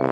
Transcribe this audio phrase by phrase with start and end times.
[0.00, 0.06] 大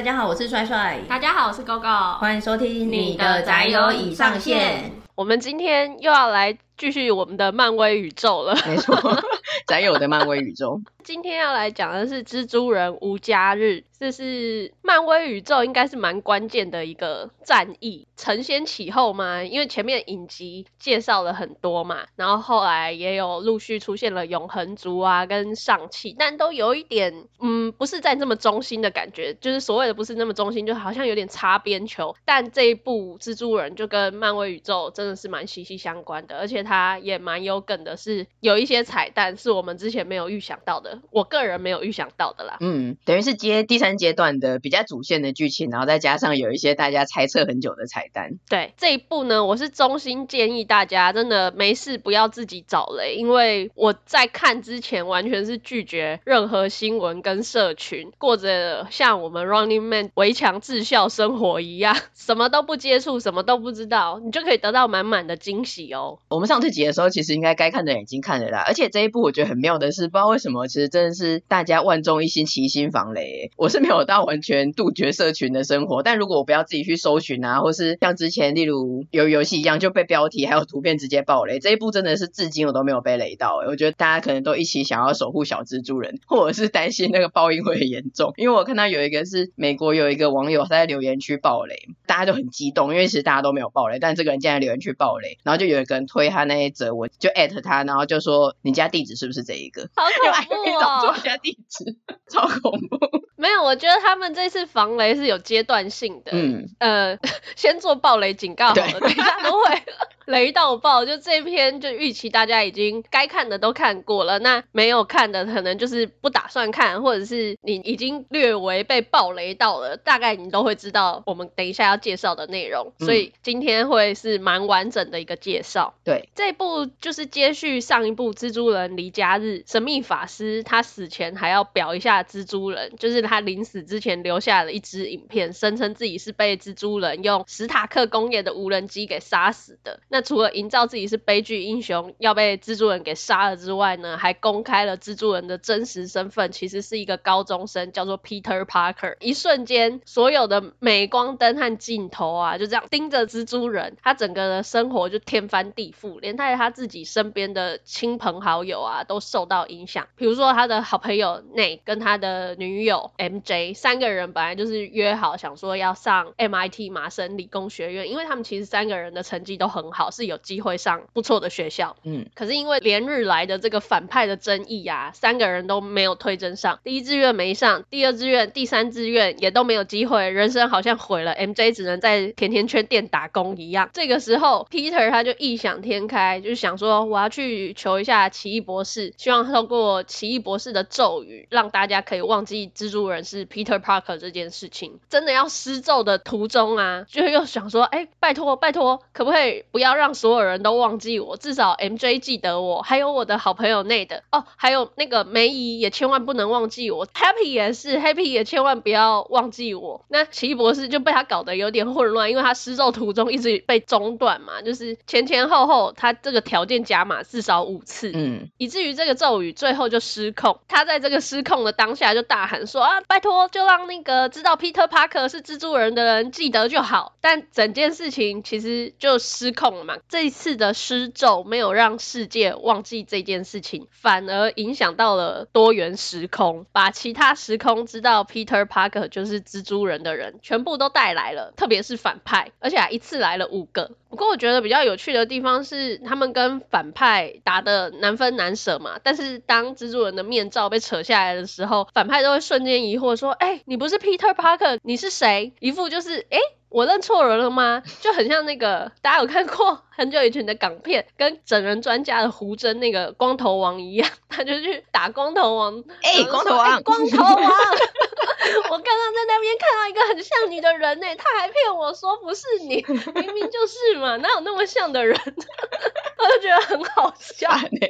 [0.00, 1.00] 家好，我是帅帅。
[1.08, 2.18] 大家好，我是 GoGo。
[2.18, 4.92] 欢迎收听你的宅友已上线。
[5.16, 8.54] 我们今天又要来继续我们的漫威宇宙了。
[8.66, 8.96] 没错，
[9.66, 10.80] 宅友的漫威宇宙。
[11.04, 32.14] 今天要来讲的是蜘蛛人无家日，这是漫威宇宙应该是蛮关键的一个战役，承先启后嘛，因为前面影集介绍了很多嘛，然后后来也有陆续出现了永恒族啊跟上气，但都有一点嗯不是在这么中心的感觉，就是所谓的不是那么中心，就好像有点擦边球。
[32.24, 40.91] 但这一部蜘蛛人就跟漫威宇宙真的是蛮息息相关的，而且它也蛮有梗的，是有一些彩蛋是我们之前没有预想到的。
[41.10, 48.38] 我个人没有预想到的啦，嗯，等于是接第三阶段的比较主线的剧情，然后再加上有一些大家猜测很久的彩蛋。
[48.48, 66.18] 对，这一部呢，我是衷心建议大家真的没事不要自己找雷，因为我在看之前完全是拒绝任何新闻跟社群，过着像我们 Running Man 围墙自校生活一样， 什么都不接触，什么都不知道，你就可以得到满满的惊喜哦。
[66.28, 73.50] 我们上次集的时候，其实应该该看的人已经看了啦，而且这一部我觉得很妙的是，不知道为什么，其实真的是大家万众一心，齐心防雷。
[73.56, 83.56] 我是没有到完全杜绝社群的生活，但如果我不要自己去搜寻啊，或是像之前例如有游戏一样就被标题还有图片直接爆雷，这一部真的是至今我都没有被雷到。
[83.66, 88.32] 我觉得大家可能都一起想要守护小蜘蛛人，或者是担心那个报应会很严重。
[88.36, 99.88] 因为我看到有一个是美国有一个网友他在留言区爆雷，大家都很激动，因为其实大家都没有爆雷，但这个人竟然留言区爆雷，然后就有一个人推他那一则文，就艾特他，然后就说你家地址是不是这一个？
[99.94, 100.04] 好
[100.48, 101.14] 恐怖哦！
[101.14, 101.96] 我家地址
[102.30, 102.98] 超恐怖。
[103.36, 106.32] 没有，我觉得他们这次防雷是有阶段性的。
[106.32, 107.18] 嗯，呃，
[107.56, 109.82] 先做暴雷警告好了，等一下都会。
[110.26, 111.04] 雷到爆！
[111.04, 122.92] 就这篇就预期大家已经该看的都看过了，那没有看的可能就是不打算看，或者是你已经略微被爆雷到了，大概你都会知道我们等一下要介绍的内容。
[123.00, 125.94] 所以今天会是蛮完整的一个介绍。
[126.04, 140.00] 对，这一部就是接续上一部《蜘蛛人离家日》，神秘法师他死前还要表一下蜘蛛人，就是他临死之前留下了一支影片，声称自己是被蜘蛛人用史塔克工业的无人机给杀死的。
[140.08, 149.16] 那除了营造自己是悲剧英雄要被蜘蛛人给杀了之外呢，还公开了蜘蛛人的真实身份，其实是一个高中生，叫做 Peter Parker。
[149.20, 160.06] 一瞬间，所有的镁光灯和镜头啊，就这样盯着蜘蛛人，他整个的生活就天翻地覆，连带他自己身边的亲朋好友啊都受到影响。
[160.16, 170.10] 比如说他的好朋友 Nate 跟他的女友 MJ 三个人本来就是约好想说要上 MIT 麻省理工学院，因为他们其实三个人的成绩都很好。
[170.12, 183.88] 是有机会上不错的学校，嗯，可是因为连日来的这个反派的争议啊，三个人都没有推甄上，第一志愿没上，第二志愿、第三志愿也都没有机会，人生好像毁了，MJ 只能在甜甜圈店打工一样。
[183.94, 195.00] 这个时候，Peter 他就异想天开，就是想说我要去求一下奇异博士，希望透过奇异博士的咒语，让大家可以忘记蜘蛛人是 Peter Parker 这件事情。
[195.08, 199.92] 真的要施咒的途中啊， 就又想说，哎，拜托拜托，可不可以不要。
[200.02, 210.04] 让所有人都忘记我，至少 MJ 记得我，还有我的好朋友 Nate 哦，还有那个梅姨也千万不能忘记我，Happy 也是，Happy 也千万不要忘记我。
[210.08, 220.60] 那奇异博士就被他搞得有点混乱，因为他施咒途中一直被中断嘛，就是前前后后他这个条件加码至少五次，嗯，以至于这个咒语最后就失控。
[220.68, 227.14] 他在这个失控的当下就大喊说啊，拜托，就让那个知道 Peter Parker 是蜘蛛人的人记得就好。
[227.20, 229.96] 但整件事情其实就失控了嘛。
[230.08, 243.90] 这一次的施咒没有让世界忘记这件事情，反而影响到了多元时空，把其他时空知道 Peter Parker 就是蜘蛛人的人全部都带来了，特别是反派，而且还一次来了五个。
[244.10, 256.38] 不过我觉得比较有趣的地方是，他们跟反派打得难分难舍嘛，但是当蜘蛛人的面罩被扯下来的时候，反派都会瞬间疑惑说：“哎，你不是 Peter Parker，你是谁？”一副就是哎。
[256.74, 257.82] 我认错人了吗？
[258.00, 265.84] 就很像那个大家有看过很久以前的港片，跟整人专家的胡真那个光头王一样，他就去打光头王。
[266.02, 267.36] 哎、欸，光头王，欸、光头王！
[267.36, 275.14] 我刚刚在那边看到一个很像你的人呢，他还骗我说不是你，明明就是嘛，哪有那么像的人？
[275.20, 277.86] 我就觉得很好笑呢。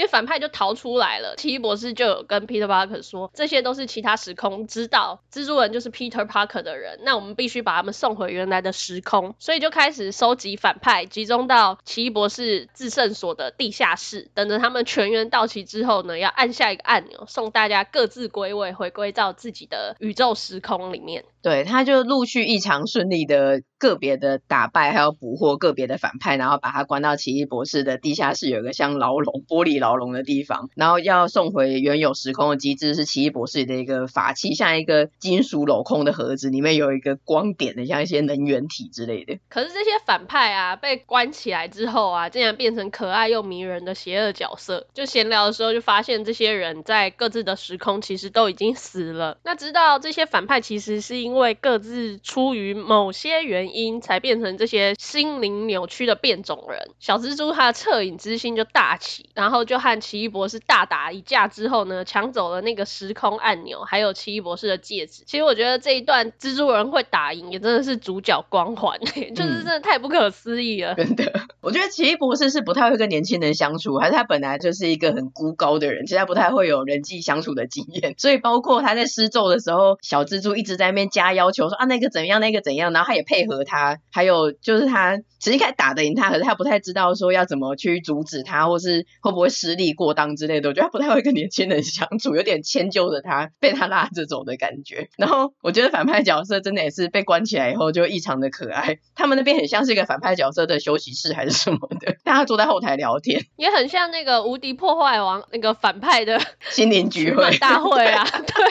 [0.00, 1.37] 因为反派就逃出来了。
[1.37, 21.26] 奇异博士就有跟 Peter Parker 说，这些都是其他时空知道蜘蛛人就是 Peter Parker 的人，那我们必须把他们送回原来的时空，所以就开始收集反派，集中到奇异博士自胜所的地下室，等着他们全员到齐之后呢，要按下一个按钮，送大家各自归位，回归到自己的宇宙时空里面。
[21.43, 39.38] 对，他就陆续异常顺利的个别的打败，还有捕获个别的反派，然后把他关到奇异博士的地下室，有一个像牢笼、玻璃牢牢笼的地方，然后要送回原有时空的机制是奇异博士的一个法器，像一个金属镂空的盒子，里面有一个光点的，像一些能源体之类的。
[39.48, 44.87] 可是这些反派啊，被关起来之后啊，竟然变成可爱又迷人的邪恶角色。
[44.92, 49.38] 就闲聊的时候，就发现这些人在各自的时空其实都已经死了。
[49.43, 56.90] 那知道这些反派其实是因因为各自出于某些原因，才变成这些心灵扭曲的变种人。
[56.98, 65.23] 小蜘蛛他的恻隐之心就大起，然后就和奇异博士大打一架之后呢，抢走了那个时空按钮，还有奇异博士的戒指。
[65.27, 69.00] 其实我觉得这一段蜘蛛人会打赢，也真的是主角光环，
[69.35, 70.94] 就是真的太不可思议了。
[70.94, 71.32] 真的，
[71.62, 78.15] 我觉得奇异博士是不太会跟年轻人相处，还是他本来就是一个很孤高的人，其实他不太会有人际相处的经验。
[78.19, 81.31] 所以包括他在施咒的时候，小蜘蛛一直在那边加。
[81.31, 83.99] 要求说啊，那个怎样，那个怎样，然后他也配合他。
[84.11, 90.69] 还有就是他其实一开始打得赢他，可是他不太知道说要怎么去阻止他，或是会不会失力过当之类的。
[90.69, 95.08] 我觉得他不太会跟年轻人相处，有点迁就着他，被他拉着走的感觉。
[95.16, 98.98] 然后我觉得反派角色真的也是被关起来以后就异常的可爱。
[99.14, 106.38] 他们那边很像是一个反派角色的休息室还是什么的，大家坐在后台聊天， 也很像那个无敌破坏王那个反派的
[106.70, 108.64] 心灵聚会大会啊， 对。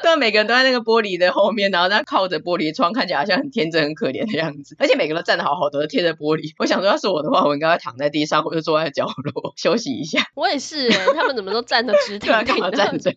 [0.02, 4.74] 对，每个人都在那个玻璃的后面，然后他靠着玻璃窗，看起来好像很天真、很可怜的样子。
[4.78, 6.52] 而且每个人都站得好好的，贴着玻璃。
[6.58, 10.26] 我想说，要是我的话，我应该会躺在地上，或者坐在角落 休息一下。
[10.34, 12.44] 我也是、欸，他们怎么都站得直挺挺的？
[12.44, 13.12] 干嘛站着？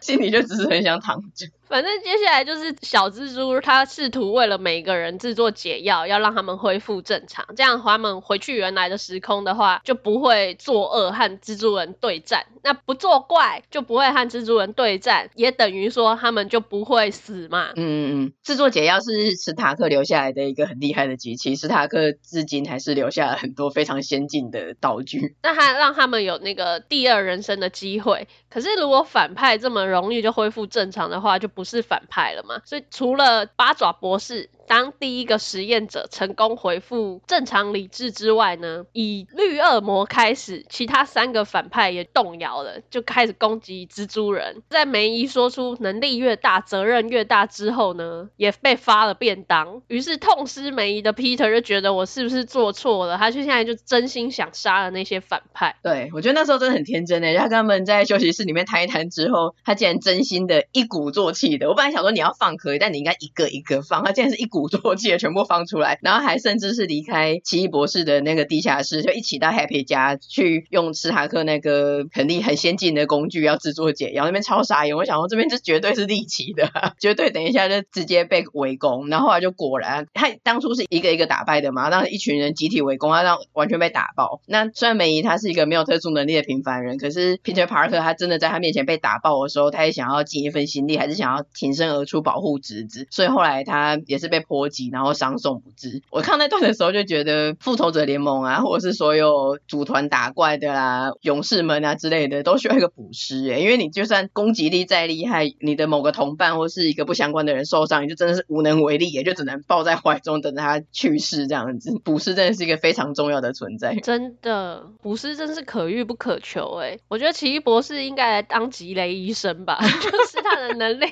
[0.00, 1.46] 心里就只是很想躺着。
[1.70, 7.46] 反正接下来就是小蜘蛛，他试图为了每个人制作解药，要让他们恢复正常。
[7.56, 12.44] 这样他们回去原来的时空的话，就不会作恶和蜘蛛人对战。
[12.62, 17.70] 那不作怪，就不会和蜘蛛人对战，也等于说他们就不会死嘛。
[17.76, 18.32] 嗯嗯嗯。
[18.42, 25.36] 制作解药是史塔克留下来的一个很厉害的机器，史塔克至今还是留下了很多非常先进的道具。
[25.42, 28.26] 那他让他们有那个第二人生的机会。
[28.50, 32.62] 可是如果反派这么容易就恢复正常的话，就不不是反派了嘛？
[32.64, 34.48] 所以除了八爪博士。
[34.70, 44.62] 当第一个实验者成功回复正常理智之外呢，以绿恶魔开始，其他三个反派也动摇了，就开始攻击蜘蛛人。
[44.70, 49.82] 在梅姨说出能力越大，责任越大之后呢，也被发了便当。
[49.88, 53.18] 于是痛失梅姨的 Peter 就觉得我是不是做错了？
[53.18, 55.74] 他就现在就真心想杀了那些反派。
[55.82, 61.68] 对，我觉得那时候真的很天真诶，他跟他们在休息室里面谈一谈之后，他竟然真心的一鼓作气的。
[61.68, 64.59] 我本来想说你要放可以，但你应该一个一个放，他竟然是一鼓。
[64.68, 74.96] 作气的全部放出来， 然后还甚至是离开奇异博士的那个地下室，就一起到 Happy 家去用斯塔克那个很厉很先进的工具要制作解药，那边超傻眼。
[74.96, 76.70] 我想说这边是绝对是利奇的，
[77.00, 79.08] 绝对等一下就直接被围攻。
[79.08, 84.40] 然后后来就果然，他当初是一个一个打败的嘛，让一群人集体围攻，他让完全被打爆。
[84.46, 93.06] 那虽然梅姨她是一个没有特殊能力的平凡人，可是 Peter Parker 他真的在他面前被打爆的时候，他也想要尽一份心力，还是想要挺身而出保护侄子。
[93.10, 94.90] 所以后来他也是被波及。
[94.90, 96.02] 然后伤重不治。
[96.10, 103.62] 我看那段的时候就觉得，复仇者联盟啊，或者是所有组团打怪的啦、勇士们啊之类的，都需要一个补师诶。
[103.62, 111.96] 因为你就算攻击力再厉害，你的某个同伴或是一个不相关的人受伤，你就真的是无能为力，也就只能抱在怀中等着他去世这样子。
[112.02, 113.94] 补师真的是一个非常重要的存在。
[113.96, 116.98] 真的，补师真是可遇不可求诶。
[117.08, 121.06] 我觉得奇异博士应该来当吉雷医生吧， 就是他的能力。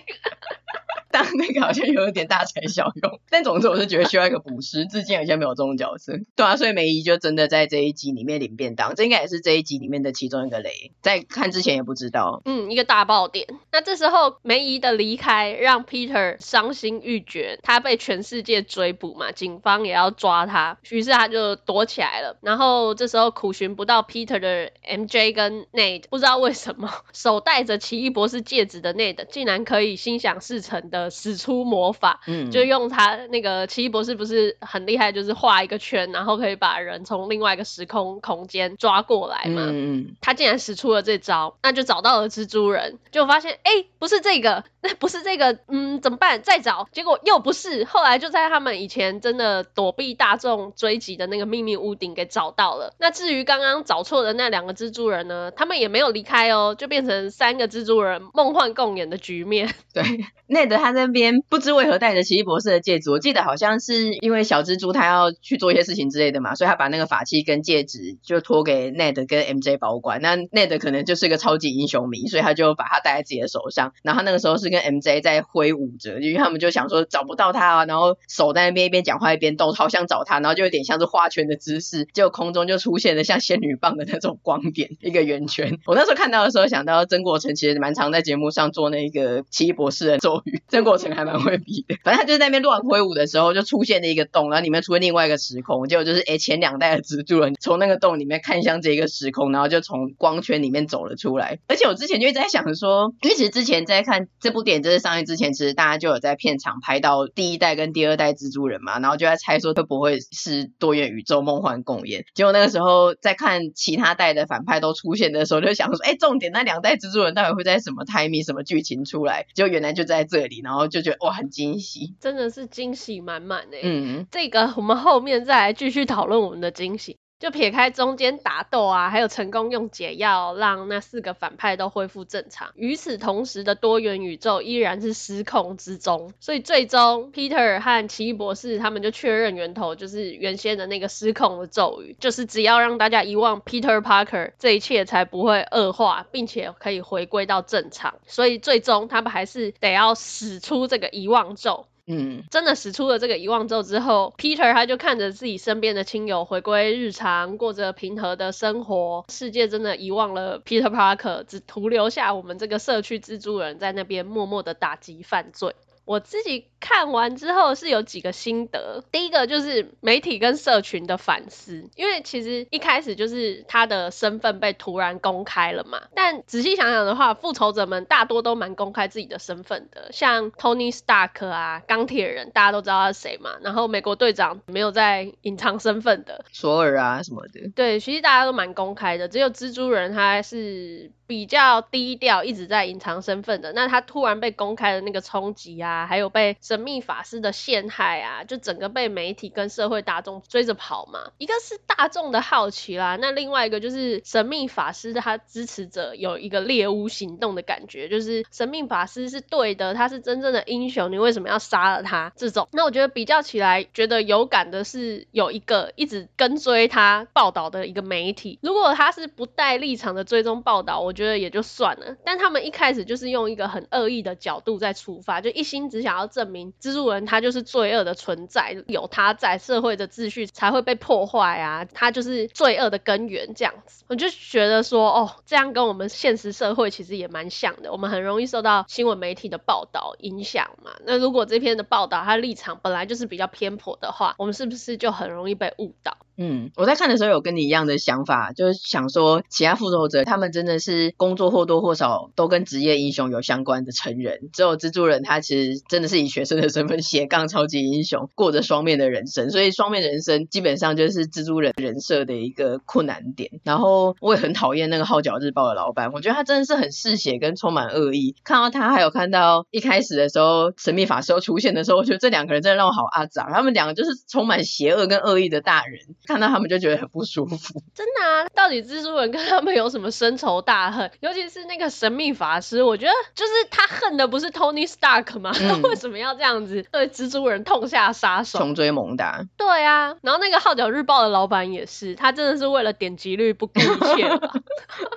[1.11, 6.13] 当那个好像有点大材小用，但总之我是觉得需要一个补师，至今好像没有这种角色。
[6.37, 12.43] 对啊，所以梅姨就真的在这一集里面领便当，这应该也是这一集里面的其中一个雷，在看之前也不知道。
[12.45, 13.47] 嗯，一个大爆点。
[13.73, 22.37] 那这时候梅姨的离开让 Peter 伤心欲绝，他被全世界追捕嘛，警方也要抓他，于是他就躲起来了。
[22.43, 30.98] 然后这时候苦寻不到 Peter 的 MJ 跟 Nate，不知道为什么 手戴着奇异博士戒指的 Nate 竟然可以心想事成的。
[31.05, 39.67] 的使出魔法，嗯，就用他那个奇异博士不是很厉害，就是画一个圈，然后可以把人从另外一个时空空间抓过来嘛。
[39.69, 46.43] 嗯，他竟然使出了这招，那就找到了蜘蛛人，就发现哎，不是这个，那不是这个，嗯，怎么办？
[46.43, 47.85] 再找，结果又不是。
[47.85, 52.95] 后来就在他们以前真的躲避大众追击的那个秘密屋顶给找到了。
[52.99, 55.51] 那至于刚刚找错的那两个蜘蛛人呢？
[55.57, 59.75] 他们也没有离开哦，就变成三个蜘蛛人梦幻共演的局面。
[59.93, 60.03] 对，
[60.47, 70.23] 内德他他那边不知为何带着奇异博士的戒指，我记得好像是因为小蜘蛛他要去做一些事情之类的嘛，所以他把那个法器跟戒指就托给 Ned 跟 MJ 保管。
[70.23, 73.93] 那 Ned 可能就是个超级英雄迷，所以他就把它戴在自己的手上。
[74.03, 85.79] 然后他那个时候是跟 MJ 在挥舞着，因为他们就想说找不到他啊，然后手在那边一边讲话一边动，好想找他，然后就有点像是画圈的姿势，结果空中就出现了像仙女棒的那种光点，一个圆圈。
[85.85, 91.97] 我那时候看到的时候，想到曾国城其实蛮常在节目上做那个 奇异博士的咒语，过程还蛮会比的。
[92.05, 101.59] 反正他就是在那边乱挥舞的时候，就出现了一个洞，然后里面出现另外一个时空，结果就是哎前两代的蜘蛛人从那个洞里面看向这一个时空，然后就从光圈里面走了出来。
[101.69, 112.25] 而且我之前就一直在想说，因为其实之前在看这部电影就是上映之前，其实大家就有在片场拍到第一代跟第二代蜘蛛人嘛，然后就在猜说会不会是多元宇宙梦幻共演。
[112.35, 119.47] 结果那个时候在看其他代的反派都出现的时候，就想说，哎，重点那两代蜘蛛人到底会在什么 timing 什么剧情出来？
[119.55, 123.81] 就原来就在这里，然后就觉得哇，很惊喜，真的是惊喜满满诶。
[123.83, 127.17] 嗯，这个我们后面再来继续讨论我们的惊喜。
[127.39, 132.71] 就撇开中间打斗啊，还有成功用解药让那四个反派都恢复正常。
[132.75, 148.17] 与此同时的多元宇宙依然是失控之中，所以最终 Peter 和奇异博士他们就确认源头就是原先的那个失控的咒语，就是只要让大家遗忘 Peter Parker，这一切才不会恶化，并且可以回归到正常。
[148.27, 151.87] 所以最终他们还是得要使出这个遗忘咒。
[152.09, 159.27] 嗯，真的使出了这个遗忘咒之后，Peter 他就看着自己身边的亲友回归日常，过着平和的生活。
[159.29, 165.75] 世界真的遗忘了 Peter Parker，只徒留下我们这个社区蜘蛛人在那边默默的打击犯罪。
[166.09, 195.98] 我自己看完之后是有几个心得，第一个就是媒体跟社群的反思，因为其实一开始就是他的身份被突然公开了嘛，但仔细想想的话，复仇者们大多都蛮公开自己的身份的，像 Tony Stark 啊，钢铁人大家都知道他是谁嘛，然后美国队长没有在隐藏身份的，索尔啊什么的，对，其实大家都蛮公开的，只有蜘蛛人他是比较低调，一直在隐藏身份的，那他突然被公开的那个冲击啊。
[196.07, 201.33] 还有被神秘法师的陷害啊，就整个被媒体跟社会大众追着跑嘛。
[201.39, 212.31] 一个是大众的好奇啦，那另外一个就是神秘法师他支持者有一个猎巫行动的感觉，就是神秘法师是对的，他是真正的英雄，你为什么要杀了他？
[212.37, 222.17] 这种，那我觉得比较起来，觉得有感的是有一个一直跟追他报道的一个媒体，如果他是不带立场的追踪报道，我觉得也就算了。
[222.25, 225.88] 但他们一开始就是用一个很恶意的角度在出发，就一心。
[225.89, 234.05] 只想要证明蜘蛛人他就是罪恶的存在，有他在社会的秩序才会被破坏啊，他就是罪恶的根源这样子。
[234.09, 240.93] 我就觉得说，哦，这样跟我们现实社会其实也蛮像的，我们很容易受到新闻媒体的报道影响嘛。
[241.05, 246.17] 那如果这篇的报道他立场本来就是比较偏颇的话，我们是不是就很容易被误导？
[246.39, 263.51] 嗯，我在看的时候有跟你一样的想法，就是想说其他复仇者他们真的是工作或多或少都跟职业英雄有相关的成人，只有蜘蛛人他其实真的是以学生的身份斜杠超级英雄，过着双面的人生，所以双面人生基本上就是蜘蛛人人设的一个困难点。
[263.65, 268.37] 然后我也很讨厌那个号角日报的老板，我觉得他真的是很嗜血跟充满恶意。
[268.45, 275.99] 看到他还有看到一开始的时候神秘法师出现的时候，我觉得这两个人真的让我好阿杂，他们两个就是充满邪恶跟恶意的大人。
[276.29, 277.57] 看到他们就觉得很不舒服。
[277.97, 281.11] 真的啊，到底蜘蛛人跟他们有什么深仇大恨？
[281.21, 285.51] 尤其是那个神秘法师，我觉得就是他恨的不是 Tony Stark 吗？
[285.55, 288.59] 他、嗯、 为什么要这样子对蜘蛛人痛下杀手？
[288.59, 289.43] 穷追猛打。
[289.57, 294.53] 对啊，然后那个号角日报的老板也是，他真的是为了点击率不顾一切吧。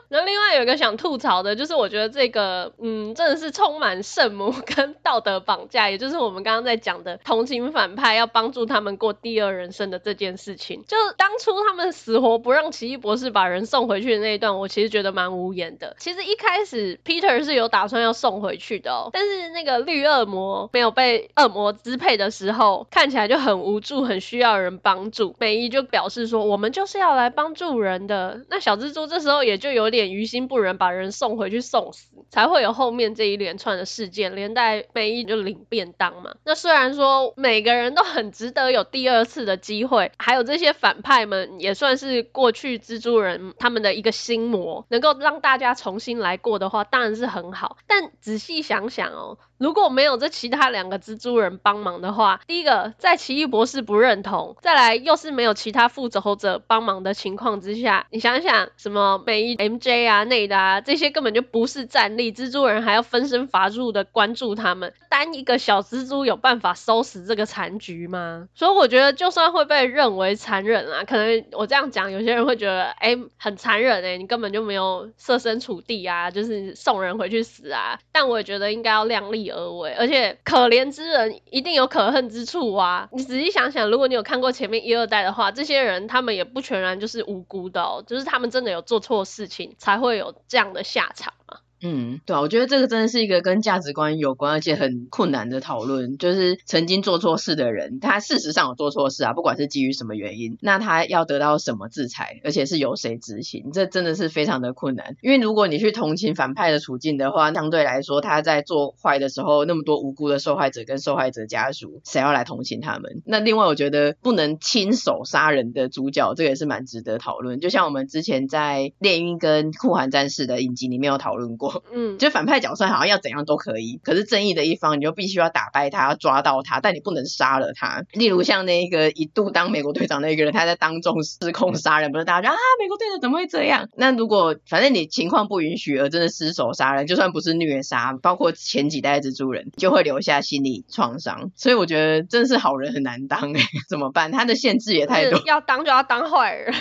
[0.08, 15.96] 然后另外有一个想吐槽的，就是我觉得这个，嗯，真的是充满圣母跟道德绑架，也就是我们刚刚在讲的同情反派要帮助他们过第二人生的这件事情，就当初他们死活不让奇异博士把人送回去的那一段，我其实觉得蛮无言的。
[16.00, 25.36] 其实一开始 Peter 是有打算要送回去的哦，但是那个绿恶魔没有被恶魔支配的时候，看起来就很无助，很需要人帮助。
[25.40, 28.42] 美伊就表示说，我们就是要来帮助人的。
[28.50, 36.32] 那小蜘蛛这时候也就有点于心不忍，把人送回去送死，才会有后面这一连串的事件，连带美伊就领便当嘛。
[36.44, 47.78] 那虽然说每个人都很值得有第二次的机会，还有这些反反派们也算是过去蜘蛛人他们的一个心魔，能够让大家重新来过的话，当然是很好。
[47.88, 49.38] 但仔细想想哦。
[49.62, 68.48] 如果没有这其他两个蜘蛛人帮忙的话，第一个在奇异博士不认同，再来又是没有其他复仇者帮忙的情况之下，你想想什么美伊 MJ 啊、内的啊这些根本就不是战力，蜘蛛人还要分身乏术的关注他们，单一个小蜘蛛有办法收拾这个残局吗？
[68.56, 83.10] 所以我觉得就算会被认为残忍啊，可能我这样讲，有些人会觉得哎很残忍哎，你根本就没有设身处地啊，就是送人回去死啊，但我也觉得应该要量力而为，而且可怜之人一定有可恨之处啊！
[83.12, 91.60] 你仔细想想，如果你有看过前面一二代的话，这些人他们也不全然就是无辜的哦，就是他们真的有做错事情，才会有这样的下场嘛。
[91.82, 96.18] 嗯，对啊，我觉得这个真的是一个跟价值观有关，而且很困难的讨论。
[96.18, 105.16] 就是曾经做错事的人，他事实上有做错事啊，不管是基于什么原因，那他要得到什么制裁，而且是由谁执行，这真的是非常的困难。
[105.22, 113.24] 因为如果你去同情反派的处境的话，相对来说他在做坏的时候，那么多无辜的受害者跟受害者家属，谁要来同情他们？
[113.26, 117.60] 那另外，我觉得不能亲手杀人的主角，这个也是蛮值得讨论。
[117.60, 121.71] 就像我们之前在猎鹰跟酷寒战士的影集里面有讨论过。
[121.94, 128.04] 嗯，就反派角色好像要怎样都可以，可是正义的一方你就必须要打败他，要抓到他，但你不能杀了他。
[128.14, 133.88] 例如像那个一度当美国队长那个人，他在当众失控杀人，不是大家说啊，美国队长怎么会这样？
[133.96, 141.52] 那如果反正你情况不允许而真的失手杀人，就算不是虐杀，包括前几代蜘蛛人，就会留下心理创伤。
[141.56, 144.32] 所以我觉得真是好人很难当哎， 怎么办？
[144.32, 146.74] 他的限制也太多，要当就要当坏人。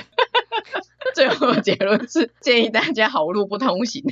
[1.15, 4.05] 最后的结论是建议大家好路不通行，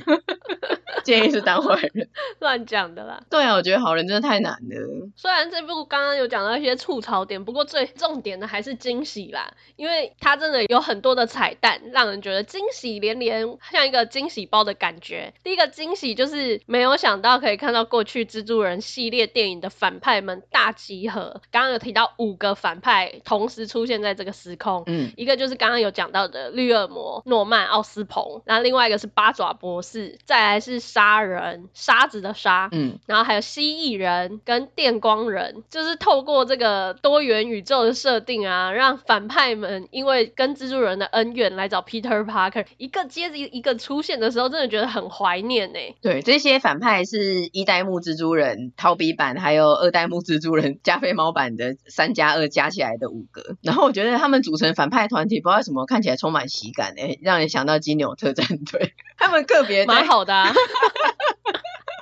[1.09, 2.07] 建议是当坏人，
[2.39, 3.23] 乱讲的啦。
[3.31, 5.09] 对啊，我觉得好人真的太难了。
[5.17, 15.33] 虽然这部刚刚有讲到一些吐槽点，不过最重点的还是惊喜啦，因为它真的有很多的彩蛋，让人觉得惊喜连连，像一个惊喜包的感觉。
[15.43, 21.41] 第一个惊喜就是没有想到可以看到过去蜘蛛人系列电影的反派们大集合。
[21.51, 45.79] 刚刚有提到五个反派同时出现在这个时空，嗯，一个就是刚刚有讲到的绿恶魔诺曼奥斯彭，然后另外一个是八爪博士，再来是沙人沙子的沙，嗯，然后还有蜥蜴人跟电光人，就是透过这个多元宇宙的设定啊，让反派们因为跟蜘蛛人的恩怨来找 Peter Parker，一个接着一个出现的时候，真的觉得很怀念呢。
[46.03, 60.53] 对，这些反派是一代目蜘蛛人逃避版，还有二代目蜘蛛人加菲猫版的三加二加起来的五个，然后我觉得他们组成反派团体，不知道为什么看起来充满喜感诶，让人想到金牛特战队，他们个别蛮好的啊。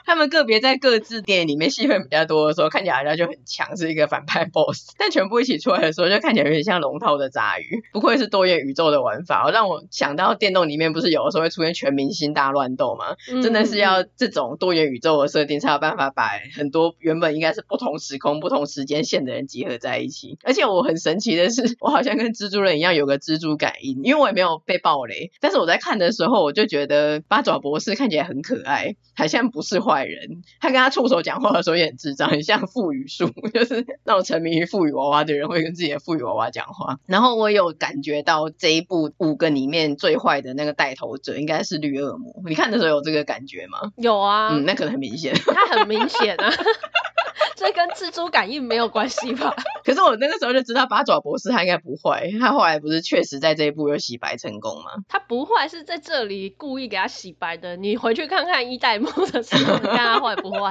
[0.07, 4.95] 他们个别在各自电影里面戏份比较多的时候，看起来好像就很强，是一个反派 boss。
[4.97, 7.83] 但全部一起出来的时候，就看起来有点像龙套的杂鱼。
[7.93, 13.17] 不愧是多元宇宙的玩法，让我想到电动里面不是有的时候会出现全明星大乱斗吗？
[13.29, 20.39] 嗯、真的是要这种多元宇宙的设定，才有办法把很多原本应该是不同时空、不同时间线的人集合在一起。
[20.45, 25.33] 而且我很神奇的是，我好像跟蜘蛛人一样有个蜘蛛感应，因为我也没有被暴 雷。
[25.41, 29.96] 但是我在看的时候，我就觉得八爪博士看起来很可爱，好像不是坏。
[29.97, 36.99] 坏人，他跟他触手讲话的时候也很智障，很像腹语术， 就是那种沉迷于腹语娃娃的人会跟自己的腹语娃娃讲话。
[37.07, 42.35] 然后我有感觉到这一部五个里面最坏的那个带头者应该是绿恶魔。
[42.47, 43.93] 你看的时候有这个感觉吗？
[43.97, 46.51] 有啊，嗯，那可能很明显，他很明显啊，
[47.57, 49.55] 这跟蜘蛛感应没有关系吧？
[49.85, 54.91] 可是我那个时候就知道八爪博士他应该不坏，他后来不是确实在这一部有洗白成功吗？
[55.09, 59.79] 他不坏是在这里故意给他洗白的，你回去看看一代目的时候。
[59.79, 60.71] 看他坏不坏？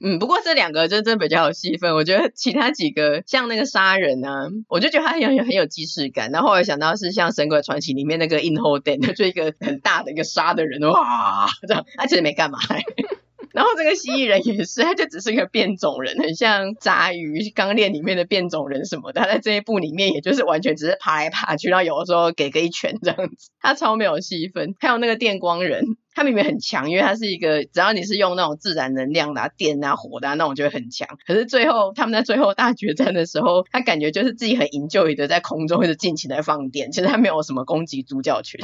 [0.00, 6.30] 嗯，不过这两个真正比较有戏份，我觉得其他几个像那个杀人啊，我就觉得他很有很有既视感。
[6.30, 12.60] 然后后来想到是像《神鬼传奇》里面那个 Imhotep 就一个很大的一个杀的人，哇，这样他其实没干嘛。
[13.58, 19.20] 然后这个蜥蜴人也是，他就只是一个变种人，很像杂鱼钢炼里面的变种人什么的。
[19.20, 24.76] 他在这一部里面，也就是完全只是爬来爬去，然后有的时候给个一拳这样子，他超没有戏份。
[24.78, 25.84] 还有那个电光人。
[26.14, 31.06] 他明明很强，因为他是一个只要你是用那种自然能量的、啊、电啊、火的、啊、那种就会很强。
[31.24, 38.58] 可是最后他们在最后大决战的时候，他感觉就是自己很 enjoy 的在空中一直尽情的放电，其实他没有什么攻击主角群。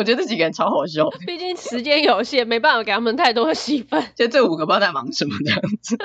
[0.00, 4.02] 我觉得这几个人超好笑， 毕竟时间有限，没办法给他们太多的戏份。
[4.14, 5.98] 就这五个不知道在忙什么这样子。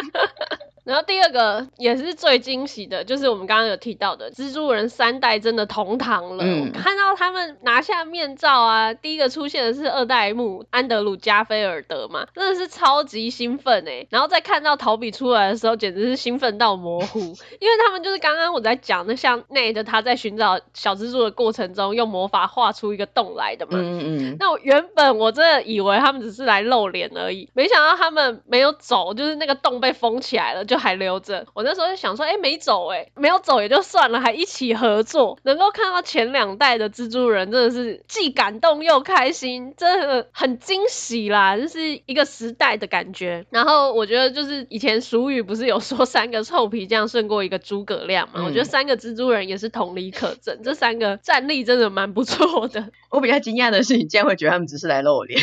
[0.86, 6.44] 然后第二个也是最惊喜的，就是我们刚刚有提到的蜘蛛人三代真的同堂了。
[6.46, 14.06] 嗯，看到他们拿下面罩啊，第一个出现的是二代目安德鲁加菲尔德嘛，真的是超级兴奋哎。
[14.12, 23.72] 然后再看到陶比出来的时候，简直是兴奋到模糊，因为他们就是刚刚我在讲的，像内德他在寻找小蜘蛛的过程中，用魔法画出一个洞来的嘛。
[23.74, 24.38] 嗯嗯。
[24.40, 30.75] 那我原本我真的以为他们只是来露脸而已，没想到他们没有走，就是那个洞被封起来了，就。
[30.78, 43.46] 还留着，我那时候就想说，哎、欸，没走、欸，哎，没有走也就算了，还一起合作，能够看到前两代的蜘蛛人，真的是既感动又开心，真的很惊喜啦，就是一个时代的感觉。
[43.50, 48.42] 然后我觉得，就是以前俗语不是有说三个臭皮匠胜过一个诸葛亮嘛？
[48.42, 52.90] 嗯、我觉得三个蜘蛛人也是同理可证，这三个战力真的蛮不错的。
[53.10, 55.40] 我比较惊讶的是，你竟然会觉得他们只是来露脸。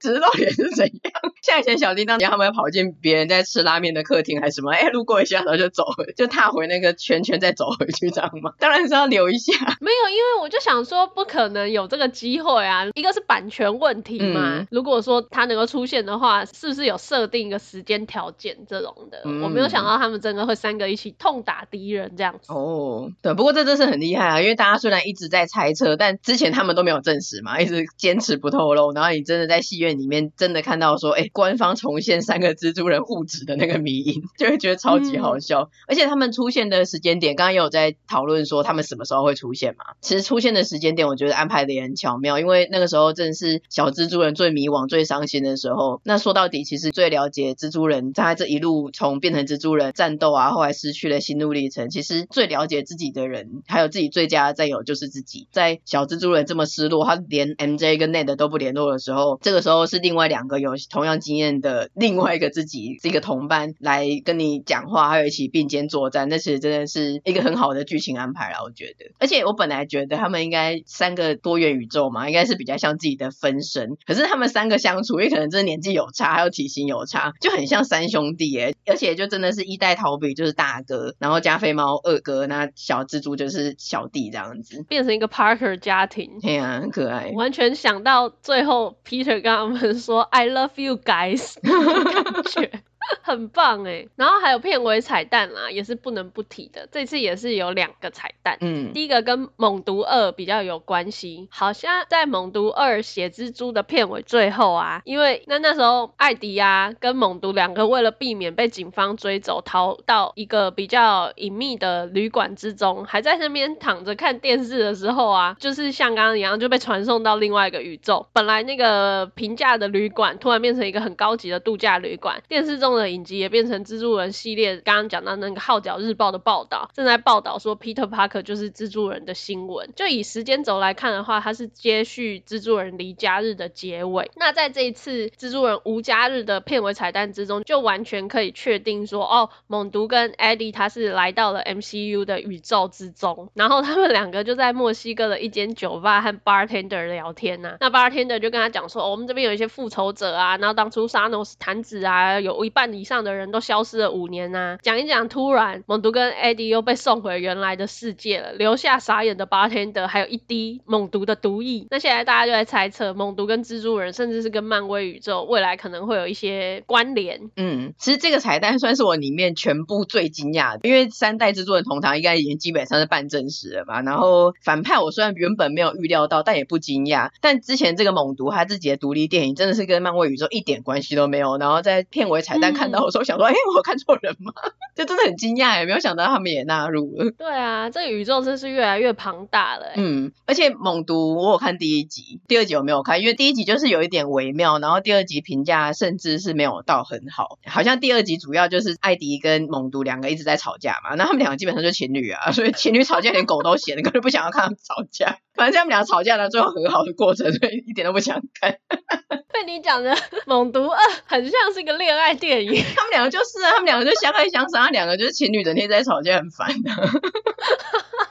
[0.00, 1.12] 知道也是怎样？
[1.42, 4.72] 像以前小叮当，他们要跑进别人在吃拉面的客厅还是什么？
[4.72, 8.52] 哎、欸，路过一下然后就走回，就踏回那个圈圈再走回去，这样吗？
[8.58, 9.52] 当然是要留一下。
[9.80, 12.86] 没有，因为我就想说，不可能有这个机会啊！
[12.94, 14.58] 一个是版权问题嘛。
[14.58, 19.20] 嗯、如果说他能够出现的话，是不是有设定一个时间条件这种的？
[19.26, 22.50] 嗯、我没有想到他们真的会三个一起痛打敌人这样子。
[22.52, 24.40] 哦，对，不过这真是很厉害啊！
[24.40, 28.92] 因为大家虽然一直在猜测，但之前他们都没有证实嘛，一直坚持不透露。
[28.92, 29.89] 然后你真的在戏院。
[29.98, 35.62] 里面真的看到说，哎、欸，官方重现三个蜘蛛人互指的那个迷因， 就会觉得超级好笑。
[35.62, 39.84] 嗯、而且他们出现的时间点，刚刚也有在讨论说他们什么时候会出现嘛？
[40.00, 46.00] 其实出现的时间点，我觉得安排的也很巧妙，因为那个时候正是小蜘蛛人最迷惘、最伤心的时候。
[46.04, 55.48] 那说到底，其实最了解蜘蛛人在这一路从变成蜘蛛人战斗啊，后来失去了心路历程，其实最了解自己的人，还有自己最佳的战友就是自己。
[55.50, 59.79] 在小蜘蛛人这么失落，他连 MJ 跟 Ned 都不联络的时候，这个时候。
[59.80, 69.10] 都是另外两个有同样经验的另外一个自己，这个同伴来跟你讲话，还有一起并肩作战，那其实真的是一个很好的剧情安排啦，我觉得。
[69.18, 73.96] 而且我本来觉得他们应该三个多元宇宙嘛，应该是比较像自己的分身。
[74.06, 78.74] 可是他们三个相处，因为可能真的年纪有差，还有体型有差，就很像三兄弟耶。
[78.86, 86.30] 而且就真的是一代逃避就是大哥，然后加菲猫二哥，那小蜘蛛就是小弟这样子，变成一个 Parker 家庭。
[86.42, 87.30] 对啊，很可爱。
[87.34, 92.71] 完全想到最后 Peter 刚我们说 I love you guys，感 觉。
[93.22, 96.88] 很棒哎，然后还有片尾彩蛋啦，也是不能不提的。
[96.90, 118.26] 这次也是有两个彩蛋，嗯，第一个跟猛毒二比较有关系，好像在猛毒二血蜘蛛的片尾最后啊，因为那那时候艾迪啊跟猛毒两个为了避免被警方追走，逃到一个比较隐秘的旅馆之中，还在那边躺着看电视的时候啊，就是像刚刚一样就被传送到另外一个宇宙。
[118.32, 129.92] 本来那个平价的旅馆突然变成一个很高级的度假旅馆，电视中的影集也变成蜘蛛人系列，刚刚讲到那个号角日报的报道，正在报道说 Peter Parker 就是蜘蛛人的新闻。
[129.96, 134.30] 就以时间轴来看的话，它是接续蜘蛛人离家日的结尾。
[134.36, 147.76] 那在这一次蜘蛛人无家日的片尾彩蛋之中，就完全可以确定说，哦，猛毒跟 Eddie 他是来到了 MCU 的宇宙之中，然后他们两个就在墨西哥的一间酒吧和 bartender 聊天呐、啊。
[147.80, 153.20] 那 bartender 就跟他讲说，我们这边有一些复仇者啊，然后当初沙诺斯弹指啊，有一半半以上。
[153.20, 161.86] 的人都消失了五年呐、啊，讲一讲，突然猛毒跟 Eddie 又被送回原来的世界了，留下傻眼的 bartender，还有一滴猛毒的毒液。
[161.90, 167.50] 那现在大家就在猜测，猛毒跟蜘蛛人，甚至是跟漫威宇宙未来可能会有一些关联。
[167.56, 174.00] 嗯，其实这个彩蛋算是我里面全部最惊讶的，因为三代蜘蛛人同堂应该已经基本上是半真实了嘛。
[174.00, 177.30] 然后反派我虽然原本没有预料到，但也不惊讶。
[177.42, 181.58] 但之前这个猛毒他自己的独立电影真的是跟漫威宇宙一点关系都没有。
[181.58, 184.52] 然后在片尾彩蛋看到的时候，想说，哎、嗯，我看错人吗？
[184.94, 187.30] 就真的很惊讶，也没有想到他们也纳入了。
[187.36, 189.86] 对啊，这个宇宙真是越来越庞大了。
[189.96, 197.58] 嗯，而且猛毒我有看第一集，第二集我没有看，因为第一集就是有一点微妙，然后第二集评价甚至是没有到很好。
[197.66, 205.38] 好像第二集主要就是艾迪跟猛毒两个一直在吵架嘛，那他们两个基本上就情侣啊，所以情侣吵架连狗都嫌，根本不想要看他们吵架。
[205.60, 208.74] 反正他们俩吵架呢最后和好的过程，所以一点都不想看。
[209.52, 210.10] 被你讲的
[210.46, 216.90] 《猛毒二》很像是一个恋爱电影，他们两个就是啊，他们两个就相爱相杀，他两个就是情侣，整天在吵架，很烦的。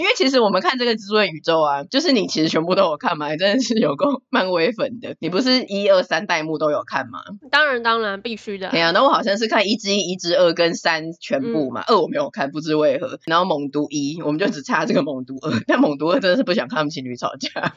[0.00, 5.14] 因为其实我们看这个蜘蛛人宇宙啊，就是你其实全部都有看嘛，你真的是有够 漫威粉的。
[5.20, 7.20] 你不是一二三代目都有看吗？
[7.50, 8.70] 当然当然必须的。
[8.70, 13.20] 对啊，那我好像是看一之一、一之二跟三全部嘛，二、嗯、我没有看，不知为何。
[13.26, 17.74] 然后猛毒一，我们就只差这个猛毒二，但猛毒二真的是不想看他们情侣吵架，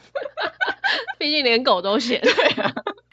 [1.20, 2.20] 毕竟连狗都嫌。
[2.24, 2.30] 对
[2.62, 2.72] 啊。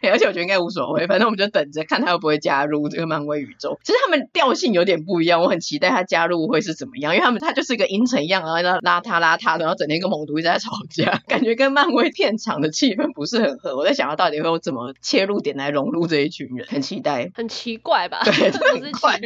[0.10, 3.80] 而且我觉得应该无所谓，反正我们就等着看他会不会加入这个漫威宇宙。
[3.84, 13.76] 其实他们调性有点不一样，我很期待他加入会是怎么样，因为他们他就是一个阴沉一样，然后邋遢邋遢的，然后整天跟猛毒一直在吵架，感觉跟漫威片场的气氛不是很合。
[13.76, 17.32] 我在想他到底会有怎么切入点来融入这一群人，很期待。
[17.34, 18.22] 很奇怪吧？
[18.24, 19.20] 对， 很怪。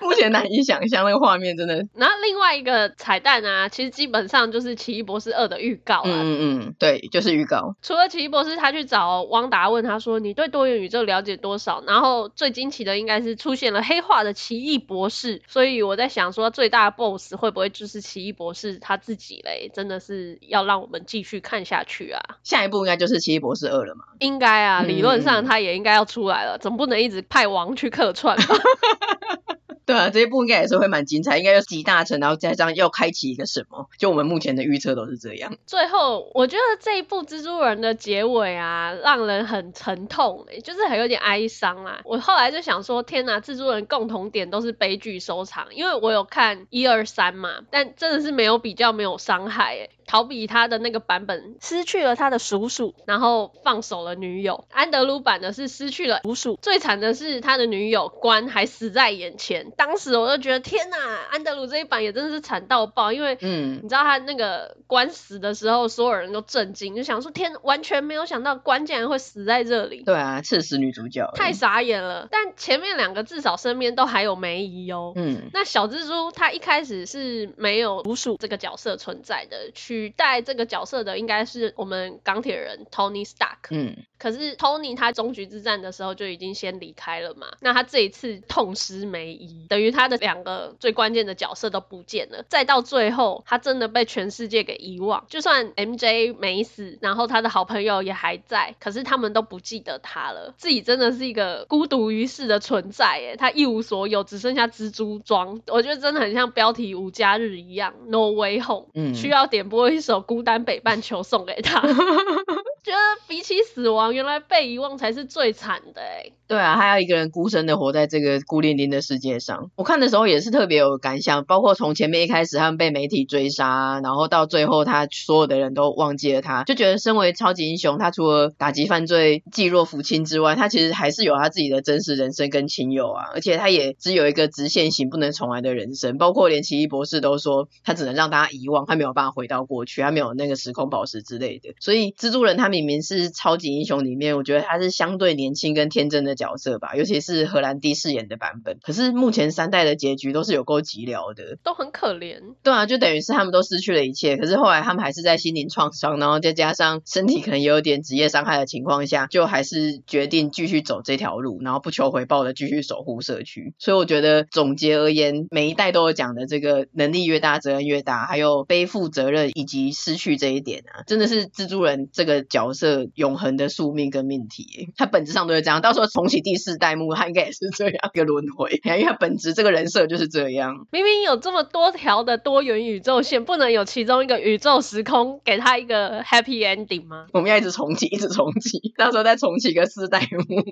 [0.00, 1.86] 目前难以想象那个画面真的。
[1.94, 6.04] 然后另外一个彩蛋啊，其实基本上就是《奇异博士二》的预告啊。
[6.06, 7.74] 嗯嗯，对，就是预告。
[7.82, 15.42] 除了奇异博士，他去找汪达问他说：“你对多元宇宙了解多少？”然后最惊奇的应该是出现了黑化的奇异博士。
[15.46, 19.70] 所以我在想说，最大的 BOSS 会不会就是奇异博士他自己嘞？
[19.72, 22.20] 真的是要让我们继续看下去啊！
[22.42, 24.04] 下一步应该就是奇异博士二了嘛？
[24.20, 28.54] 应该啊，理论上他也应该要出来了，嗯、总不能一直派王去客串吧？
[29.88, 33.88] 对啊，这一部应该也是会蛮精彩，应该要集大成，然后再这样又开启一个什么？
[33.96, 35.56] 就我们目前的预测都是这样。
[35.64, 42.00] 最后，我觉得这一部蜘蛛人的结尾啊，让人很沉痛，就是还有点哀伤啊。
[42.04, 49.88] 我后来就想说，天哪，蜘蛛人共同点都是悲剧收场，因为我有看一二三嘛，但真的是没有比较，没有伤害，哎。
[50.08, 54.64] 逃避他的那个版本失去了他的叔叔，然后放手了女友。
[54.72, 59.70] 安德鲁版的是失去了叔叔，最惨的是他的女友关还死在眼前。
[59.76, 60.96] 当时我就觉得天哪，
[61.30, 70.02] 安德鲁这一版也真的是惨到爆，因为嗯，你知道他那个关死的时候，所有人都震惊，就想说天，完全没有想到关竟然会死在这里。
[70.04, 72.28] 对啊，刺死女主角，太傻眼了。
[72.30, 75.12] 但前面两个至少身边都还有梅姨哦。
[75.16, 79.97] 嗯，那小蜘蛛他一开始是没有叔叔这个角色存在的，去。
[79.98, 83.68] 取代这个角色的应该是我们钢铁人 Tony Stark。
[83.70, 92.44] 嗯，可是 Tony 他终局之战的时候就已经先离开了嘛，那他这一次痛失梅姨，等于他的两个最关键的角色都不见了。
[92.48, 95.26] 再到最后，他真的被全世界给遗忘。
[95.28, 100.54] 就算 MJ 没死，然后他的好朋友也还在，可是他们都不记得他了。
[100.56, 105.60] 自己真的是一个孤独于世的存在，耶，他一无所有，只剩下蜘蛛装。
[105.66, 108.86] 我觉得真的很像标题无家日一样，No Way Home。
[108.94, 109.88] 嗯，需要点播。
[109.88, 111.80] 一首孤单北半球送给他，
[112.88, 116.32] 觉得比起死亡，原来被遗忘才是最惨的哎。
[116.48, 119.70] 对啊，他要一个人孤身的活在这个孤零零的世界上。
[119.76, 133.26] 我看的时候也是特别有感想，包括从前面一开始他们被媒体追杀，然后到最后他所有的人都忘记了他，就觉得身为超级英雄，他除了打击犯罪、济弱扶倾之外，他其实还是有他自己的真实人生跟亲友啊。
[133.34, 141.74] 而且他也只有一个直线型不能重来的人生，包括连奇异博士都说他只能让大家遗忘，他没有办法回到过去，他没有那个时空宝石之类的。
[141.78, 146.37] 所以蜘蛛人他明明是超级英雄里面，我觉得他是相对年轻跟天真的。
[146.38, 148.78] 角色吧，尤其是荷兰弟饰演的版本。
[148.80, 152.40] 可是目前三代的结局都是有够寂寥的，都很可怜。
[152.62, 154.36] 对啊，就等于是他们都失去了一切。
[154.36, 163.74] 可是后来他们还是在心灵创伤，然后再加上身体可能也有点职业伤害的情况下，就还是决定继续走这条路，然后不求回报的继续守护社区。
[163.78, 174.90] 所以我觉得总结而言，每一代都有讲的这个能力越大责任越大，还有背负责任以及失去这一点啊，真的是蜘蛛人这个角色永恒的宿命跟命题。
[174.96, 180.86] 他本质上都是这样，到时候从起第四代目，他应该也是这样一个轮回， 因为他本质这个人设就是这样。
[180.90, 187.26] 明明有这么多条的多元宇宙线，不能有其中一个宇宙时空给他一个 happy ending 吗？
[187.32, 190.38] 我们要一直重启，一直重启， 到时候再重启个四代目。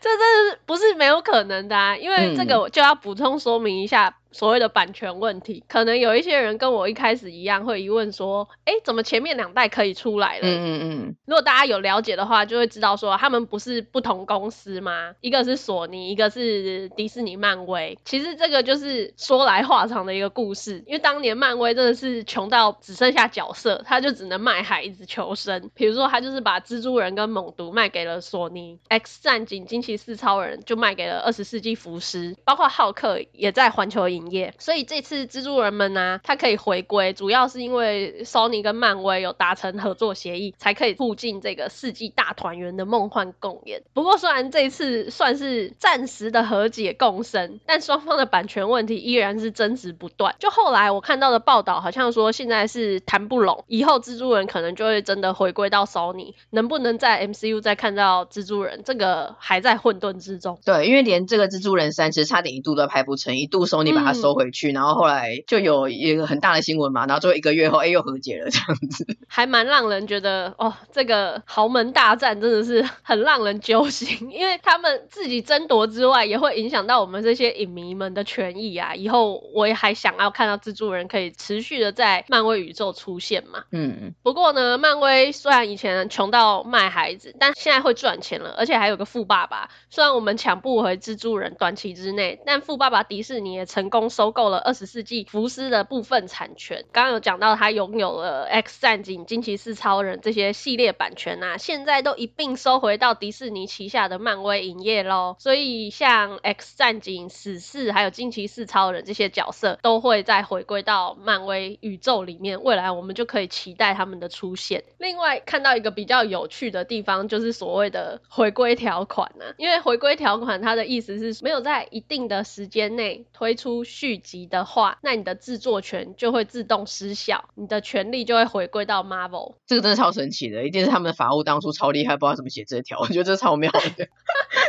[0.00, 4.16] 这真的不是没有可能的啊，因为这个就要补充说明一下。
[4.32, 10.42] 所谓的版权问题，可能有一些人跟我一开始一样会疑问说，哎，怎么前面两代可以出来了？
[10.42, 11.16] 嗯嗯嗯。
[11.26, 15.14] 如果大家有了解的话，就会知道说他们不是不同公司吗？
[15.20, 17.98] 一个是索尼，一个是迪士尼漫威。
[18.04, 25.70] 其实这个就是说来话长的一个故事，因为当年漫威真的是穷到只剩下角色，他就只能卖孩子求生。
[25.74, 34.21] 比如说他就是把蜘蛛人跟猛毒卖给了索尼，X 战警、惊奇四超人就卖给了二十世纪福斯，包括浩克也在环球影。
[34.58, 43.82] 所以这次蜘蛛人们呢、啊，他可以回归，主要是因为 Sony 跟漫威有达成合作协议，才可以促进这个世纪大团圆的梦幻共演。
[43.92, 50.34] 不过，虽然这次算是暂时的和解共生，但双方的版权问题依然是争执不断。
[50.38, 60.58] 就后来我看到的报道，好像说现在是谈不拢，以后蜘蛛人可能就会真的回归到 Sony，能不能在 MCU 再看到蜘蛛人，这个还在混沌之中。
[60.64, 78.94] 对，因为连这个蜘蛛人三其实差点一度都拍不成，一度 Sony 把它它收回去，嗯、然后后来就有一个很大的新闻嘛，然后最后一个月后，哎，又和解了这样子， 还蛮让人觉得哦，这个豪门大战真的是 很让人揪心， 因为他们自己争夺之外，也会影响到我们这些影迷们的权益啊。
[78.94, 83.64] 以后我也还想要看到蜘蛛人可以持续的在漫威宇宙出现嘛。
[83.70, 89.70] 嗯，不过呢，漫威虽然以前穷到卖孩子，但现在会赚钱了，而且还有个富爸爸。
[89.90, 96.84] 虽然我们抢不回蜘蛛人，短期之内，但富爸爸迪士尼也成功收购了二十世纪福斯的部分产权。
[96.92, 105.36] 刚刚有讲到他拥有了 X 战警、惊奇四超人这些系列版权啊，现在都一并收回到迪士尼旗下的漫威影业喽。
[105.38, 112.62] 所以像 X 战警、死侍还有惊奇四超人这些角色，都会再回归到漫威宇宙里面。
[112.62, 114.84] 未来我们就可以期待他们的出现。
[114.98, 129.56] 另外看到一个比较有趣的地方，就是所谓的回归条款啊，因为回归条款它的意思是没有在一定的时间内推出续集的话，那你的制作权就会自动失效，你的权利就会回归到 Marvel。
[129.66, 134.08] 这个真的超神奇的，一定是他们的法务当初超厉害，不知道怎么写这条，我觉得这超妙的，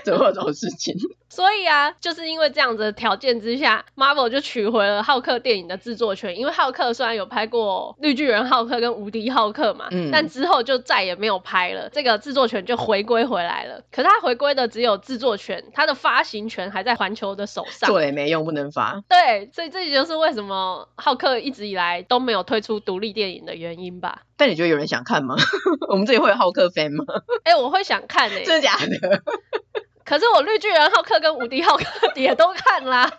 [0.04, 0.94] 怎么会有这种事情？
[1.30, 13.82] 所以啊，就是因为这样子的条件之下，Marvel 就取回了浩克电影的制作权，因为浩克虽然有拍过绿巨人浩克跟无敌浩克嘛，嗯，但之后就再也没有拍了，这个制作权就回归回来了。
[13.92, 17.90] 可是他回归的只有制作权，他的发行权还在环球的手上。
[17.92, 19.04] 对，没用，不能发。
[19.13, 24.23] 对，所以这就是为什么浩克一直以来都没有推出独立电影的原因吧。
[24.36, 25.36] 但你觉得有人想看吗？
[25.88, 27.06] 我们这里会有浩克 fan 吗？
[27.43, 29.21] 哎、欸，我会想看诶、欸，真的假的？
[30.04, 33.10] 可是我绿巨人浩克跟无敌浩克也都看啦，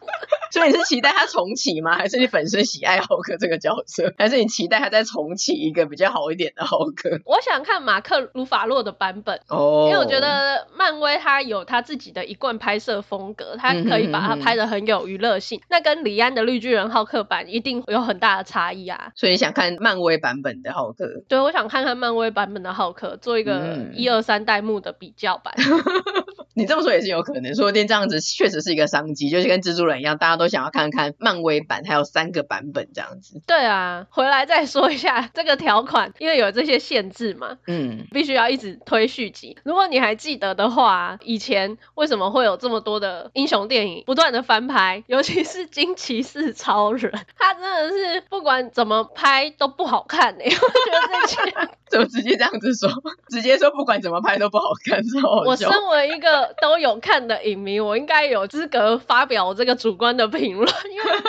[0.55, 1.97] 所以你是期待他重启吗？
[1.99, 4.15] 还是你本身喜爱浩克这个角色？
[4.17, 7.21] 还是你期待他再重启一个比较好一点的浩克？
[7.25, 15.59] 我想看马克鲁法洛的版本哦，因为我觉得漫威他有他自己的一贯拍摄风格，他可以把它拍的很有娱乐性。
[15.59, 19.11] 嗯哼嗯哼，那跟李安的绿巨人浩克版一定有很大的差异啊。
[19.17, 21.25] 所以你想看漫威版本的浩克？
[21.29, 25.53] 对，我想看看漫威版本的浩克，做一个一二三代目的比较版。
[26.55, 33.41] 你这么说也是有可能，说不定这样子确实是一个商机，就是跟蜘蛛人一样，大家都想要看看漫威版，还有三个版本这样子。
[33.47, 39.59] 对啊，回来再说一下这个条款，因为有这些限制嘛，嗯，必须要一直推续集。
[39.65, 52.91] 如果你还记得的话，以前为什么会有这么多的英雄电影不断的翻拍，尤其是惊奇四超人，他真的是不管怎么拍都不好看哎、欸， 我觉得这些怎么直接这样子说，
[53.31, 55.01] 直接说不管怎么拍都不好看。
[55.47, 56.53] 我身为一个。
[56.61, 61.05] 都有看的影迷，我应该有资格发表这个主观的评论，因为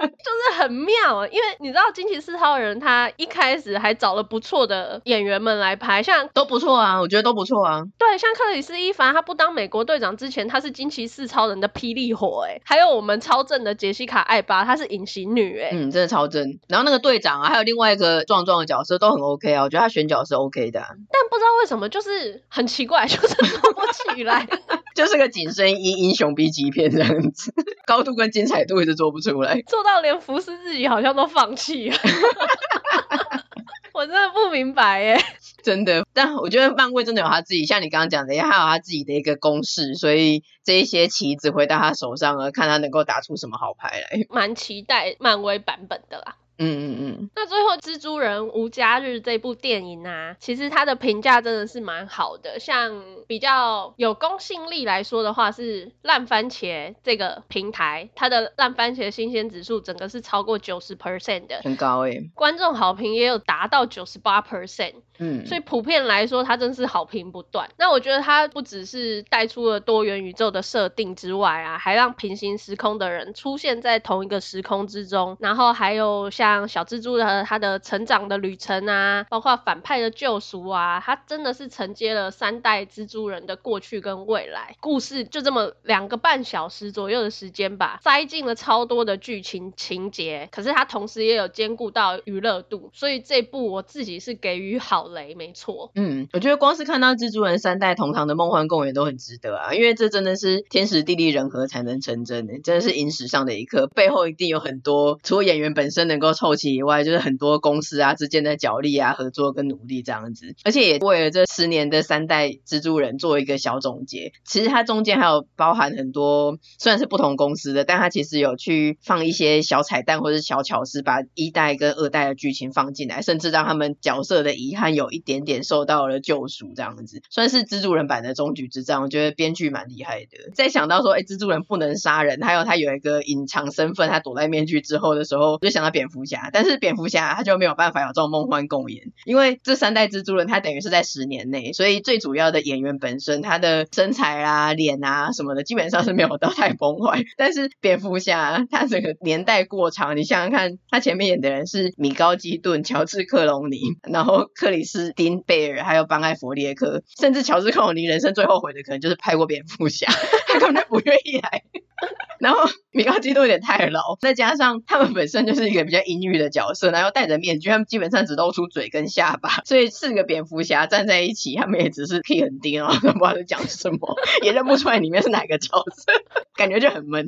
[0.00, 1.26] 就是很妙。
[1.28, 7.82] 因为你知道惊奇四超人他一开始还找了不错的演员们来拍，像都不错啊，我觉得都不错啊。
[7.98, 16.58] 对，像克里斯伊凡，他不当美国队长之前，他是惊奇四超人的霹雳火，哎，还有我们超正的杰西卡艾巴，她是隐形女，哎，嗯，真的超正。
[16.68, 20.88] 然后那个队长啊，还有另外一个壮壮的角色都很 OK 啊，我觉得他选角是 OK 的啊。
[20.90, 23.80] 但不知道为什么，就是很奇怪， 就是做不
[24.14, 24.46] 起来。
[24.94, 27.54] 就是个紧身衣英雄 B 级片这样子，
[27.86, 31.96] 高度跟精彩度一直做不出来，做到连服侍自己好像都放弃了，
[33.94, 35.18] 我真的不明白耶，
[35.62, 36.04] 真的。
[36.12, 44.26] 但我觉得漫威真的有他自己，像你刚刚讲的，也还有他自己的一个公式，所以这一些棋子回到他手上了，看他能够打出什么好牌来。
[44.28, 46.36] 蛮期待漫威版本的啦。
[46.60, 52.60] 嗯嗯嗯，那最后《蜘蛛人无家日》这部电影啊，其实它的评价真的是蛮好的。
[52.60, 62.30] 像比较有公信力来说的话，是烂番茄这个平台，它的烂番茄新鲜指数整个是超过九十 percent 的，很高诶、欸。
[62.34, 64.96] 观众好评也有达到九十八 percent。
[65.22, 67.68] 嗯，所以普遍来说，它真是好评不断。
[67.76, 75.36] 那我觉得它不只是带出了多元宇宙的设定之外啊，还让平行时空的人出现在同一个时空之中。
[75.38, 90.48] 然后还有像像小蜘蛛的他的成长的旅程啊，包括反派的救赎啊，它真的是承接了三代蜘蛛人的过去跟未来故事，就这么两个半小时左右的时间吧，塞进了超多的剧情情节。
[90.50, 95.10] 可是它同时也有兼顾到娱乐度，所以这部我自己是给予好。
[95.10, 114.32] 雷没错，嗯，我觉得光是看到蜘蛛人三代同堂的梦幻共演都很值得啊，因为这真的是天时地利人和才能成真的，真的是影史上的一刻，背后一定有很多除了演员本身能够凑齐以外，就是很多公司啊之间的角力啊、合作跟努力这样子，而且也为了这十年的三代蜘蛛人做一个小总结。
[114.46, 129.02] 其实它中间还有包含很多，虽然是不同公司的，但它其实有去放一些小彩蛋或者小巧思，把一代跟二代的剧情放进来，甚至让他们角色的遗憾有一点点受到了救赎，这样子算是蜘蛛人版的终局之战。
[129.02, 130.50] 我觉得编剧蛮厉害的。
[130.54, 147.24] 再想到说，哎，蜘蛛人不能杀人，还有他有一个隐藏身份，他躲在面具之后的时候，就想到蝙蝠侠，但是蝙蝠侠他就没有办法有这种梦幻共演，因为这三代蜘蛛人他等于是在十年内，所以最主要的演员本身他的身材啊、脸啊什么的，基本上是没有到太崩坏。
[147.36, 160.06] 但是蝙蝠侠他整个年代过长，你想想看，他前面演的人是米高基顿、乔治克隆尼，然后克里斯汀贝尔，还有班艾佛列克，甚至乔治克隆尼人生最后悔的可能就是拍过蝙蝠侠，
[160.46, 161.62] 他根本就不愿意来。
[162.40, 162.60] 然后
[162.92, 176.12] 米高基顿有点太老，再加上他们本身就是一个比较阴郁的角色，然后戴着面具，他们基本上只露出嘴跟下巴，所以四个蝙蝠侠站在一起，他们也只是可以很低，然后都不知道在讲什么， 也认不出来里面是哪个角色，
[176.56, 177.26] 感觉就很闷，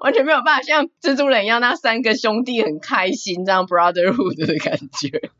[0.00, 5.30] 完全没有办法像蜘蛛人一样，那三个兄弟很开心这样 brotherhood 的感觉。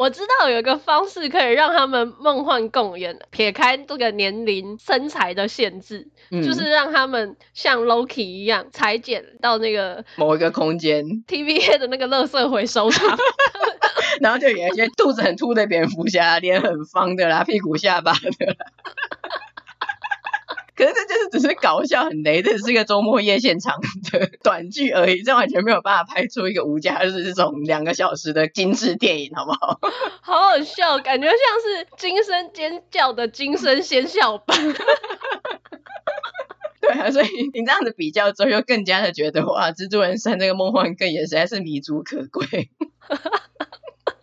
[0.00, 13.14] 我知道有一个方式可以让他们梦幻共演，撇开这个年龄、身材的限制，嗯，就是让他们像 Loki 一样裁剪到那个某一个空间，TVA 的那个垃圾回收场，
[14.22, 18.54] 然后就有一些肚子很凸的蝙蝠侠，脸很方的啦，屁股下巴的啦。
[20.80, 23.78] 可是这就是只是搞笑很雷，这只是一个周末夜现场
[24.10, 29.78] 的短剧而已，这完全没有办法拍出一个无价就是这种两个小时的精致电影，好不好？
[30.22, 34.56] 好好笑，感觉像是惊声尖叫的惊声先笑版。
[36.80, 42.70] 对啊，所以你这样子比较之后，又更加的觉得哇，蜘蛛人三这个梦幻更也实在是弥足可贵。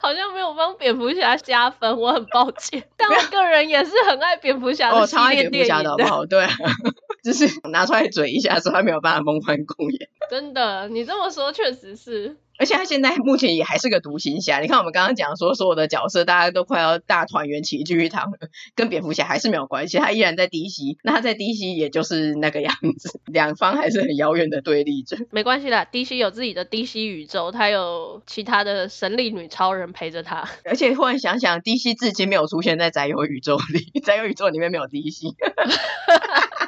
[0.07, 2.81] 好像没有帮蝙蝠侠加分，我很抱歉。
[2.95, 6.25] 但我个人也是很爱蝙蝠侠的系列电影的，好不好？
[6.25, 6.49] 对啊，
[7.25, 10.09] 就是拿出来嘴一下，说他没有办法梦幻共演。
[10.29, 12.37] 真的，你这么说确实是。
[12.57, 14.59] 而且他现在目前也还是个独行侠。
[14.59, 18.37] 你看我们刚刚讲说，所有的角色大家都快要大团圆齐聚一堂了，
[18.75, 19.97] 跟蝙蝠侠还是没有关系。
[19.97, 25.17] 他依然在 DC，那他在 DC 也就是那个样子，两方还是很遥远的对立着。
[25.31, 30.47] 没关系啦，DC 有自己的 DC 宇宙，他有其他的神力女超人陪着他。
[30.65, 35.33] 而且忽然想想，DC 至今没有出现在宅友宇宙里， 宅友宇宙里面没有 DC。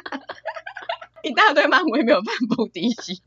[1.23, 3.19] 一大堆漫威没有半部 DC，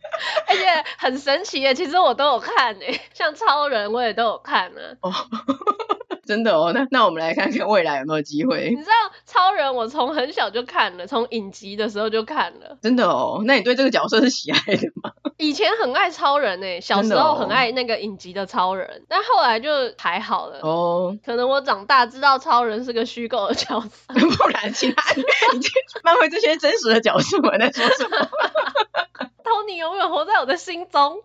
[0.49, 4.81] 而且很神奇耶，其实我都有看诶，像超人我也都有看呢。
[5.01, 5.13] 哦，
[6.33, 8.71] 真的哦，那那我们来看看未来有没有机会。
[8.71, 8.93] 你知道
[9.27, 12.79] 超人我从很小就看了，从影集的时候就看了。
[12.81, 15.13] 真的哦，那你对这个角色是喜爱的吗？
[15.37, 20.61] 以前很爱超人诶，小时候很爱那个影集的超人，哦、但后来就还好了。
[20.63, 25.23] 哦，可能我长大知道超人是个虚构的角色， 不然其他你
[26.03, 28.17] 漫威这些真实的角色我在说什么？
[29.45, 31.21] 托尼永远活在我的心中。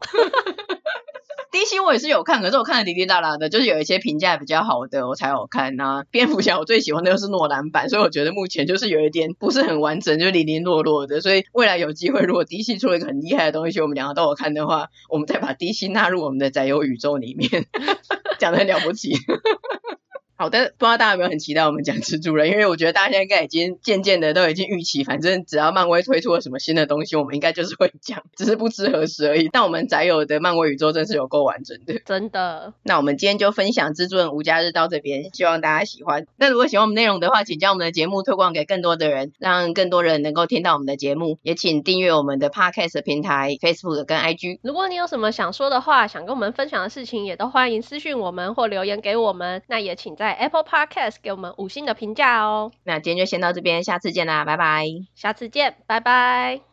[1.58, 11.20] DC 我也是有看，可是我看的滴滴答答的，就是有一些评价比较好的我才有看呐、蝙蝠侠我最喜欢的就是诺兰版，所以我觉得目前就是有一点不是很完整，就零零落落的。
[11.20, 17.66] 所以未来有机会，如果 DC 出了一个很厉害的东西，我们两个都有看的话，我们再把 DC 纳入我们的宅友宇宙里面，
[18.38, 19.16] 讲的很了不起。
[20.40, 22.50] 好的，不知道大家有没有很期待我们讲蜘蛛人？
[22.52, 29.50] 因为我觉得大家现在应该已经渐渐的都已经预期，反正只要漫威推出了什么新的东西，我们应该就是会讲，只是不知何时而已。
[29.52, 32.74] 但我们宅友的漫威宇宙真是有够完整的，真的。
[32.84, 36.28] 那我们今天就分享蜘蛛人无家日到这边，希望大家喜欢。
[36.38, 41.40] 那如果喜欢我们内容的话，请将我们的节目推广给更多的人，让更多人能够听到我们的节目。
[41.42, 44.60] 也请订阅我们的 Podcast 平台 Facebook 跟 IG。
[44.62, 49.64] 如果你有什么想说的话，想跟我们分享的事情，也都欢迎私讯我们或留言给我们。
[49.68, 51.16] 那也请在 Apple Podcast。
[51.22, 52.72] 给我们五星的评价哦。
[52.84, 54.86] 那今天就先到这边，下次见啦，拜拜。
[55.16, 56.62] 下次见，拜拜。